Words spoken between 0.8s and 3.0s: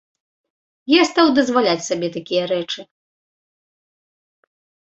Я стаў дазваляць сабе такія рэчы.